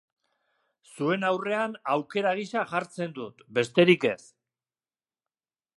Zuen 0.93 1.25
aurrean 1.29 1.75
aukera 1.97 2.33
gisa 2.41 2.65
jartzen 2.73 3.15
dut, 3.19 3.47
besterik 3.61 4.09
ez. 4.15 4.21